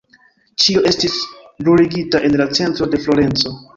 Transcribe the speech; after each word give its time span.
Ĉio 0.63 0.81
estis 0.91 1.19
bruligita 1.65 2.23
en 2.31 2.39
la 2.43 2.49
centro 2.61 2.89
de 2.95 3.03
Florenco. 3.05 3.55